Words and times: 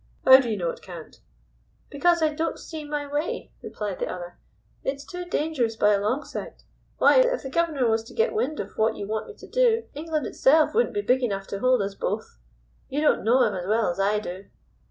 "How 0.25 0.39
do 0.39 0.49
you 0.49 0.57
know 0.57 0.71
it 0.71 0.81
can't?" 0.81 1.19
"Because 1.91 2.23
I 2.23 2.33
don't 2.33 2.57
see 2.57 2.83
my 2.83 3.05
way," 3.05 3.51
replied 3.61 3.99
the 3.99 4.11
other. 4.11 4.39
"It's 4.83 5.05
too 5.05 5.25
dangerous 5.25 5.75
by 5.75 5.93
a 5.93 6.01
long 6.01 6.23
sight. 6.23 6.63
Why, 6.97 7.17
if 7.19 7.43
the 7.43 7.51
guv'nor 7.51 7.87
was 7.87 8.03
to 8.05 8.15
get 8.15 8.33
wind 8.33 8.59
of 8.59 8.79
what 8.79 8.95
you 8.95 9.05
want 9.05 9.27
me 9.27 9.35
to 9.35 9.47
do, 9.47 9.83
England 9.93 10.25
itself 10.25 10.73
wouldn't 10.73 10.95
be 10.95 11.01
big 11.03 11.21
enough 11.21 11.45
to 11.49 11.59
hold 11.59 11.83
us 11.83 11.93
both. 11.93 12.39
You 12.89 12.99
don't 12.99 13.23
know 13.23 13.45
'im 13.45 13.53
as 13.53 13.67
well 13.67 13.91
as 13.91 13.99
I 13.99 14.17
do." 14.17 14.45